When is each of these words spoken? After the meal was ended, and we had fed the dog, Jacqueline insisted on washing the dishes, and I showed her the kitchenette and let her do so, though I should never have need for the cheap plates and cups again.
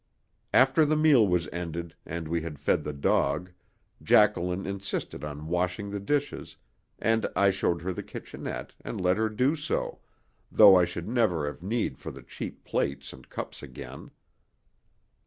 After 0.51 0.83
the 0.83 0.95
meal 0.95 1.27
was 1.27 1.47
ended, 1.53 1.93
and 2.07 2.27
we 2.27 2.41
had 2.41 2.57
fed 2.57 2.83
the 2.83 2.91
dog, 2.91 3.51
Jacqueline 4.01 4.65
insisted 4.65 5.23
on 5.23 5.45
washing 5.47 5.91
the 5.91 5.99
dishes, 5.99 6.57
and 6.97 7.27
I 7.35 7.51
showed 7.51 7.83
her 7.83 7.93
the 7.93 8.01
kitchenette 8.01 8.73
and 8.83 8.99
let 8.99 9.17
her 9.17 9.29
do 9.29 9.55
so, 9.55 9.99
though 10.51 10.75
I 10.75 10.85
should 10.85 11.07
never 11.07 11.45
have 11.45 11.61
need 11.61 11.99
for 11.99 12.09
the 12.09 12.23
cheap 12.23 12.63
plates 12.63 13.13
and 13.13 13.29
cups 13.29 13.61
again. 13.61 14.09